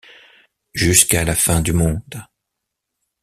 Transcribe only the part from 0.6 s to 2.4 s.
Jusqu’à la fin du monde.